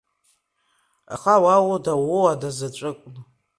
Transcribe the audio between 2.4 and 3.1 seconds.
заҵәын…